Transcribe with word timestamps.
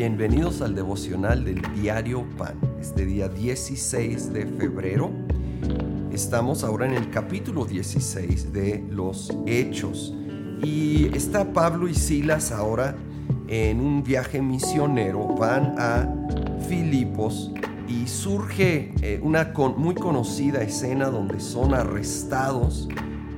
Bienvenidos 0.00 0.62
al 0.62 0.74
devocional 0.74 1.44
del 1.44 1.60
diario 1.74 2.24
Pan, 2.38 2.58
este 2.80 3.04
día 3.04 3.28
16 3.28 4.32
de 4.32 4.46
febrero. 4.46 5.10
Estamos 6.10 6.64
ahora 6.64 6.86
en 6.86 6.94
el 6.94 7.10
capítulo 7.10 7.66
16 7.66 8.50
de 8.50 8.82
los 8.88 9.30
Hechos 9.44 10.14
y 10.62 11.14
está 11.14 11.52
Pablo 11.52 11.86
y 11.86 11.92
Silas 11.92 12.50
ahora 12.50 12.96
en 13.46 13.78
un 13.78 14.02
viaje 14.02 14.40
misionero, 14.40 15.36
van 15.36 15.74
a 15.76 16.08
Filipos 16.66 17.52
y 17.86 18.06
surge 18.06 18.94
eh, 19.02 19.20
una 19.22 19.52
muy 19.76 19.94
conocida 19.94 20.62
escena 20.62 21.10
donde 21.10 21.40
son 21.40 21.74
arrestados 21.74 22.88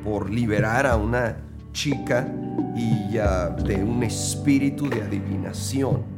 por 0.05 0.31
liberar 0.31 0.87
a 0.87 0.95
una 0.95 1.39
chica 1.73 2.33
y 2.77 3.15
de 3.15 3.83
un 3.83 4.05
espíritu 4.05 4.89
de 4.89 5.03
adivinación. 5.03 6.13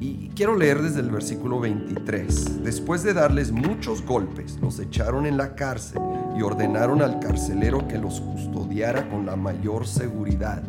Y 0.00 0.30
quiero 0.34 0.56
leer 0.56 0.80
desde 0.80 1.00
el 1.00 1.10
versículo 1.10 1.60
23. 1.60 2.64
Después 2.64 3.02
de 3.02 3.12
darles 3.12 3.52
muchos 3.52 4.02
golpes, 4.02 4.58
los 4.62 4.78
echaron 4.78 5.26
en 5.26 5.36
la 5.36 5.54
cárcel 5.54 6.00
y 6.38 6.40
ordenaron 6.40 7.02
al 7.02 7.20
carcelero 7.20 7.86
que 7.86 7.98
los 7.98 8.22
custodiara 8.22 9.10
con 9.10 9.26
la 9.26 9.36
mayor 9.36 9.86
seguridad. 9.86 10.62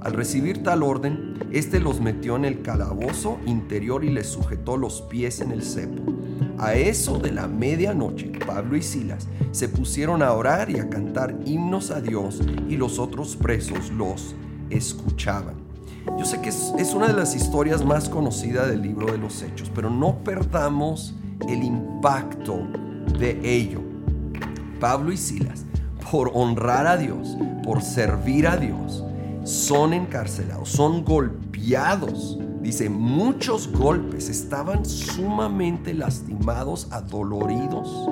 Al 0.00 0.12
recibir 0.12 0.62
tal 0.62 0.84
orden, 0.84 1.34
éste 1.50 1.80
los 1.80 2.00
metió 2.00 2.36
en 2.36 2.44
el 2.44 2.62
calabozo 2.62 3.40
interior 3.46 4.04
y 4.04 4.10
les 4.10 4.28
sujetó 4.28 4.76
los 4.76 5.02
pies 5.02 5.40
en 5.40 5.50
el 5.50 5.64
cepo. 5.64 6.14
A 6.56 6.74
eso 6.74 7.18
de 7.18 7.32
la 7.32 7.48
medianoche, 7.48 8.30
Pablo 8.46 8.76
y 8.76 8.82
Silas 8.82 9.26
se 9.50 9.68
pusieron 9.68 10.22
a 10.22 10.32
orar 10.32 10.70
y 10.70 10.78
a 10.78 10.88
cantar 10.88 11.36
himnos 11.44 11.90
a 11.90 12.00
Dios 12.00 12.40
y 12.68 12.76
los 12.76 13.00
otros 13.00 13.34
presos 13.34 13.90
los 13.90 14.36
escuchaban. 14.70 15.67
Yo 16.16 16.24
sé 16.24 16.40
que 16.40 16.48
es, 16.48 16.94
una 16.94 17.08
de 17.08 17.12
las 17.12 17.34
historias 17.34 17.84
más 17.84 18.08
conocidas 18.08 18.68
del 18.68 18.82
libro 18.82 19.12
de 19.12 19.18
los 19.18 19.42
Hechos, 19.42 19.70
pero 19.74 19.90
no 19.90 20.18
perdamos 20.18 21.14
el 21.48 21.62
impacto 21.62 22.66
de 23.18 23.38
ello. 23.42 23.82
Pablo 24.80 25.12
y 25.12 25.16
Silas, 25.16 25.64
por 26.10 26.30
honrar 26.34 26.86
a 26.86 26.96
Dios, 26.96 27.36
por 27.64 27.82
servir 27.82 28.46
a 28.46 28.56
Dios, 28.56 29.04
son 29.44 29.92
encarcelados, 29.92 30.70
son 30.70 31.04
golpeados. 31.04 32.38
Dice, 32.62 32.88
muchos 32.88 33.70
golpes, 33.70 34.28
estaban 34.28 34.84
sumamente 34.84 35.94
lastimados, 35.94 36.88
adoloridos 36.90 38.08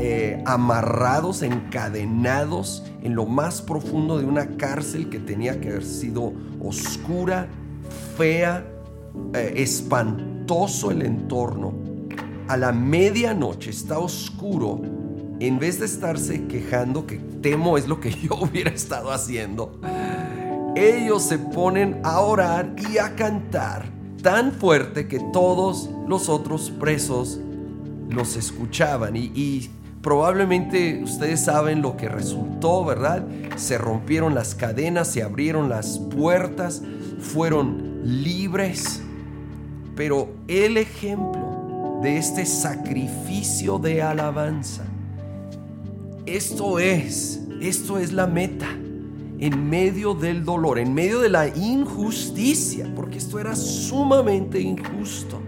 eh, 0.00 0.40
amarrados, 0.46 1.42
encadenados 1.42 2.84
en 3.02 3.14
lo 3.14 3.26
más 3.26 3.62
profundo 3.62 4.18
de 4.18 4.24
una 4.24 4.56
cárcel 4.56 5.08
que 5.08 5.18
tenía 5.18 5.60
que 5.60 5.68
haber 5.68 5.84
sido 5.84 6.32
oscura, 6.60 7.48
fea, 8.16 8.66
eh, 9.34 9.54
espantoso 9.56 10.90
el 10.90 11.02
entorno. 11.02 11.74
A 12.48 12.56
la 12.56 12.72
medianoche 12.72 13.70
está 13.70 13.98
oscuro. 13.98 14.80
En 15.40 15.58
vez 15.58 15.78
de 15.78 15.86
estarse 15.86 16.46
quejando, 16.46 17.06
que 17.06 17.16
temo 17.16 17.78
es 17.78 17.86
lo 17.86 18.00
que 18.00 18.10
yo 18.22 18.36
hubiera 18.40 18.70
estado 18.70 19.12
haciendo, 19.12 19.78
ellos 20.74 21.22
se 21.22 21.38
ponen 21.38 22.00
a 22.04 22.20
orar 22.20 22.74
y 22.90 22.98
a 22.98 23.14
cantar 23.14 23.86
tan 24.22 24.52
fuerte 24.52 25.06
que 25.06 25.20
todos 25.32 25.90
los 26.06 26.28
otros 26.28 26.70
presos 26.70 27.40
los 28.08 28.36
escuchaban 28.36 29.16
y 29.16 29.70
Probablemente 30.08 31.02
ustedes 31.04 31.40
saben 31.40 31.82
lo 31.82 31.98
que 31.98 32.08
resultó, 32.08 32.82
¿verdad? 32.82 33.26
Se 33.56 33.76
rompieron 33.76 34.34
las 34.34 34.54
cadenas, 34.54 35.08
se 35.08 35.22
abrieron 35.22 35.68
las 35.68 35.98
puertas, 35.98 36.80
fueron 37.20 38.00
libres. 38.22 39.02
Pero 39.94 40.30
el 40.48 40.78
ejemplo 40.78 42.00
de 42.02 42.16
este 42.16 42.46
sacrificio 42.46 43.78
de 43.78 44.00
alabanza, 44.00 44.84
esto 46.24 46.78
es, 46.78 47.42
esto 47.60 47.98
es 47.98 48.10
la 48.14 48.26
meta. 48.26 48.68
En 49.40 49.68
medio 49.68 50.14
del 50.14 50.42
dolor, 50.42 50.78
en 50.78 50.94
medio 50.94 51.20
de 51.20 51.28
la 51.28 51.48
injusticia, 51.48 52.90
porque 52.96 53.18
esto 53.18 53.38
era 53.38 53.54
sumamente 53.54 54.58
injusto 54.58 55.38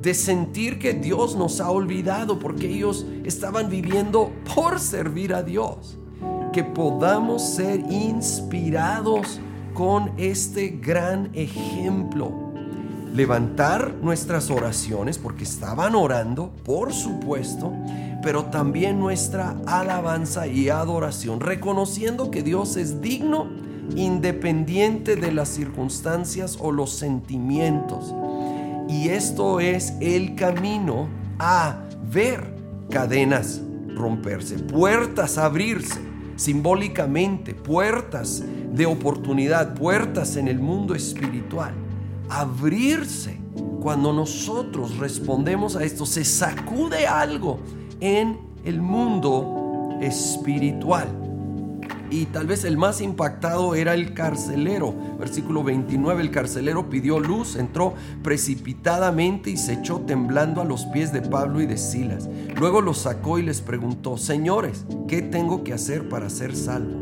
de 0.00 0.14
sentir 0.14 0.78
que 0.78 0.94
Dios 0.94 1.36
nos 1.36 1.60
ha 1.60 1.70
olvidado 1.70 2.38
porque 2.38 2.68
ellos 2.68 3.04
estaban 3.24 3.68
viviendo 3.68 4.32
por 4.54 4.80
servir 4.80 5.34
a 5.34 5.42
Dios. 5.42 5.98
Que 6.52 6.64
podamos 6.64 7.42
ser 7.42 7.80
inspirados 7.90 9.40
con 9.74 10.12
este 10.16 10.68
gran 10.68 11.30
ejemplo. 11.34 12.32
Levantar 13.14 13.94
nuestras 14.00 14.50
oraciones 14.50 15.18
porque 15.18 15.44
estaban 15.44 15.94
orando, 15.94 16.50
por 16.64 16.92
supuesto, 16.92 17.72
pero 18.22 18.46
también 18.46 18.98
nuestra 18.98 19.56
alabanza 19.66 20.46
y 20.46 20.68
adoración, 20.70 21.40
reconociendo 21.40 22.30
que 22.30 22.42
Dios 22.42 22.76
es 22.76 23.00
digno 23.00 23.48
independiente 23.96 25.16
de 25.16 25.32
las 25.32 25.48
circunstancias 25.48 26.56
o 26.60 26.70
los 26.70 26.90
sentimientos 26.90 28.14
y 28.90 29.08
esto 29.08 29.60
es 29.60 29.94
el 30.00 30.34
camino 30.34 31.08
a 31.38 31.76
ver 32.12 32.56
cadenas 32.90 33.60
romperse, 33.94 34.58
puertas 34.58 35.38
abrirse 35.38 36.00
simbólicamente, 36.34 37.54
puertas 37.54 38.42
de 38.72 38.86
oportunidad, 38.86 39.74
puertas 39.74 40.36
en 40.36 40.48
el 40.48 40.58
mundo 40.58 40.94
espiritual. 40.94 41.72
Abrirse 42.28 43.38
cuando 43.80 44.12
nosotros 44.12 44.96
respondemos 44.96 45.76
a 45.76 45.84
esto, 45.84 46.04
se 46.04 46.24
sacude 46.24 47.06
algo 47.06 47.60
en 48.00 48.38
el 48.64 48.80
mundo 48.80 49.98
espiritual 50.00 51.29
y 52.10 52.26
tal 52.26 52.46
vez 52.46 52.64
el 52.64 52.76
más 52.76 53.00
impactado 53.00 53.74
era 53.74 53.94
el 53.94 54.14
carcelero. 54.14 54.94
Versículo 55.18 55.62
29, 55.62 56.22
el 56.22 56.30
carcelero 56.30 56.90
pidió 56.90 57.20
luz, 57.20 57.56
entró 57.56 57.94
precipitadamente 58.22 59.50
y 59.50 59.56
se 59.56 59.74
echó 59.74 60.00
temblando 60.00 60.60
a 60.60 60.64
los 60.64 60.86
pies 60.86 61.12
de 61.12 61.22
Pablo 61.22 61.60
y 61.60 61.66
de 61.66 61.78
Silas. 61.78 62.28
Luego 62.56 62.80
los 62.80 62.98
sacó 62.98 63.38
y 63.38 63.42
les 63.42 63.60
preguntó, 63.60 64.16
señores, 64.18 64.84
¿qué 65.06 65.22
tengo 65.22 65.62
que 65.62 65.72
hacer 65.72 66.08
para 66.08 66.28
ser 66.30 66.56
salvo? 66.56 66.98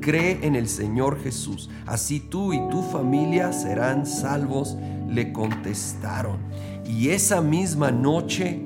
Cree 0.00 0.38
en 0.42 0.54
el 0.54 0.68
Señor 0.68 1.20
Jesús, 1.20 1.68
así 1.84 2.20
tú 2.20 2.52
y 2.52 2.68
tu 2.70 2.82
familia 2.82 3.52
serán 3.52 4.06
salvos, 4.06 4.76
le 5.08 5.32
contestaron. 5.32 6.38
Y 6.86 7.08
esa 7.10 7.42
misma 7.42 7.90
noche 7.90 8.62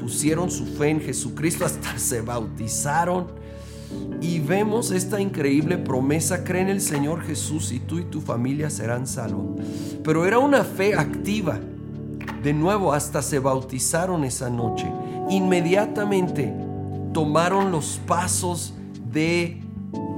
pusieron 0.00 0.50
su 0.50 0.66
fe 0.66 0.90
en 0.90 1.00
Jesucristo, 1.00 1.64
hasta 1.64 1.96
se 1.98 2.20
bautizaron 2.20 3.43
y 4.20 4.40
vemos 4.40 4.90
esta 4.90 5.20
increíble 5.20 5.76
promesa, 5.76 6.44
cree 6.44 6.62
en 6.62 6.70
el 6.70 6.80
Señor 6.80 7.22
Jesús 7.22 7.72
y 7.72 7.78
tú 7.78 7.98
y 7.98 8.04
tu 8.04 8.20
familia 8.20 8.70
serán 8.70 9.06
salvos. 9.06 9.60
Pero 10.02 10.24
era 10.24 10.38
una 10.38 10.64
fe 10.64 10.94
activa. 10.94 11.58
De 12.42 12.52
nuevo, 12.52 12.92
hasta 12.92 13.20
se 13.22 13.38
bautizaron 13.38 14.24
esa 14.24 14.48
noche. 14.48 14.90
Inmediatamente 15.28 16.54
tomaron 17.12 17.70
los 17.70 18.00
pasos 18.06 18.74
de 19.12 19.60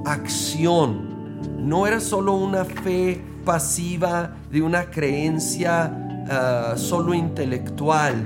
acción. 0.05 1.39
No 1.59 1.87
era 1.87 2.01
solo 2.01 2.35
una 2.35 2.65
fe 2.65 3.21
pasiva 3.45 4.37
de 4.51 4.63
una 4.63 4.91
creencia 4.91 6.25
ah, 6.29 6.75
solo 6.77 7.13
intelectual. 7.13 8.25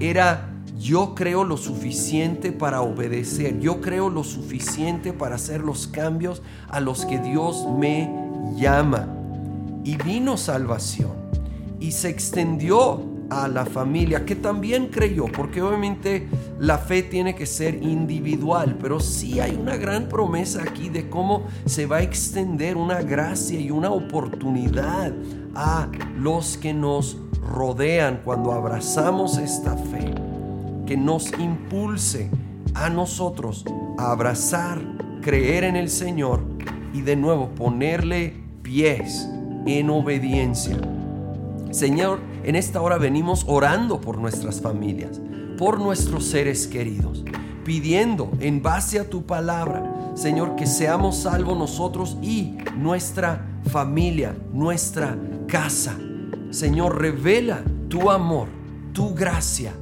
Era 0.00 0.49
yo 0.80 1.14
creo 1.14 1.44
lo 1.44 1.58
suficiente 1.58 2.52
para 2.52 2.80
obedecer, 2.80 3.60
yo 3.60 3.82
creo 3.82 4.08
lo 4.08 4.24
suficiente 4.24 5.12
para 5.12 5.34
hacer 5.34 5.60
los 5.60 5.86
cambios 5.86 6.40
a 6.68 6.80
los 6.80 7.04
que 7.04 7.18
Dios 7.18 7.66
me 7.78 8.10
llama. 8.56 9.06
Y 9.84 9.96
vino 9.96 10.38
salvación 10.38 11.12
y 11.80 11.92
se 11.92 12.08
extendió 12.08 13.02
a 13.28 13.46
la 13.46 13.66
familia 13.66 14.24
que 14.24 14.34
también 14.34 14.86
creyó, 14.86 15.26
porque 15.26 15.60
obviamente 15.60 16.28
la 16.58 16.78
fe 16.78 17.02
tiene 17.02 17.34
que 17.34 17.44
ser 17.44 17.82
individual, 17.82 18.78
pero 18.80 19.00
sí 19.00 19.38
hay 19.38 19.56
una 19.56 19.76
gran 19.76 20.08
promesa 20.08 20.62
aquí 20.62 20.88
de 20.88 21.10
cómo 21.10 21.44
se 21.66 21.84
va 21.84 21.98
a 21.98 22.02
extender 22.02 22.78
una 22.78 23.02
gracia 23.02 23.60
y 23.60 23.70
una 23.70 23.90
oportunidad 23.90 25.12
a 25.54 25.88
los 26.18 26.56
que 26.56 26.72
nos 26.72 27.18
rodean 27.42 28.22
cuando 28.24 28.52
abrazamos 28.52 29.36
esta 29.36 29.76
fe 29.76 30.29
que 30.90 30.96
nos 30.96 31.30
impulse 31.38 32.28
a 32.74 32.90
nosotros 32.90 33.64
a 33.96 34.10
abrazar, 34.10 34.82
creer 35.22 35.62
en 35.62 35.76
el 35.76 35.88
Señor 35.88 36.42
y 36.92 37.02
de 37.02 37.14
nuevo 37.14 37.50
ponerle 37.50 38.34
pies 38.62 39.28
en 39.66 39.88
obediencia. 39.88 40.76
Señor, 41.70 42.18
en 42.42 42.56
esta 42.56 42.82
hora 42.82 42.98
venimos 42.98 43.44
orando 43.46 44.00
por 44.00 44.18
nuestras 44.18 44.60
familias, 44.60 45.20
por 45.56 45.78
nuestros 45.78 46.24
seres 46.24 46.66
queridos, 46.66 47.24
pidiendo 47.64 48.28
en 48.40 48.60
base 48.60 48.98
a 48.98 49.08
tu 49.08 49.24
palabra, 49.24 50.10
Señor, 50.16 50.56
que 50.56 50.66
seamos 50.66 51.18
salvos 51.18 51.56
nosotros 51.56 52.16
y 52.20 52.56
nuestra 52.76 53.46
familia, 53.70 54.36
nuestra 54.52 55.16
casa 55.46 55.96
Señor, 56.50 57.00
revela 57.00 57.62
tu 57.88 58.10
amor, 58.10 58.48
tu 58.92 59.14
gracia 59.14 59.72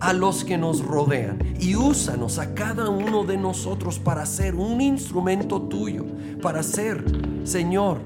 a 0.00 0.12
los 0.12 0.44
que 0.44 0.58
nos 0.58 0.84
rodean 0.84 1.38
y 1.60 1.76
úsanos 1.76 2.38
a 2.38 2.54
cada 2.54 2.88
uno 2.88 3.24
de 3.24 3.36
nosotros 3.36 3.98
para 3.98 4.26
ser 4.26 4.54
un 4.54 4.80
instrumento 4.80 5.62
tuyo, 5.62 6.04
para 6.42 6.62
ser, 6.62 7.04
Señor, 7.44 8.00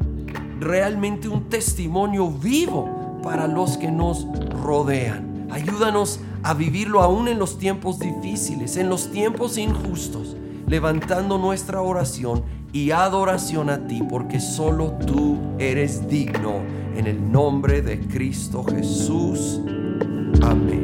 realmente 0.60 1.28
un 1.28 1.44
testimonio 1.48 2.30
vivo 2.30 3.20
para 3.22 3.46
los 3.46 3.76
que 3.76 3.90
nos 3.90 4.26
rodean. 4.62 5.48
Ayúdanos 5.50 6.20
a 6.42 6.54
vivirlo 6.54 7.02
aún 7.02 7.28
en 7.28 7.38
los 7.38 7.58
tiempos 7.58 7.98
difíciles, 7.98 8.76
en 8.76 8.88
los 8.88 9.10
tiempos 9.10 9.58
injustos, 9.58 10.36
levantando 10.66 11.38
nuestra 11.38 11.80
oración 11.80 12.42
y 12.72 12.90
adoración 12.90 13.70
a 13.70 13.86
ti, 13.86 14.02
porque 14.08 14.40
solo 14.40 14.92
tú 15.06 15.38
eres 15.58 16.08
digno. 16.08 16.78
En 16.96 17.06
el 17.06 17.30
nombre 17.30 17.80
de 17.80 18.00
Cristo 18.00 18.64
Jesús. 18.64 19.60
Amén. 20.42 20.77